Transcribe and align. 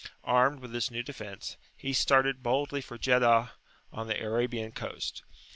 Armed 0.23 0.61
with 0.61 0.71
this 0.71 0.89
new 0.89 1.03
defence, 1.03 1.57
he 1.77 1.93
started 1.93 2.41
boldly 2.41 2.81
for 2.81 2.97
Jeddah 2.97 3.51
on 3.91 4.07
the 4.07 4.19
Arabian 4.19 4.71
coast. 4.71 5.21